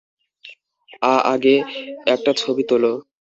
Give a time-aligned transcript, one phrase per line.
[1.03, 1.55] আ-আগে
[2.07, 2.91] একটা ছবি তোলো!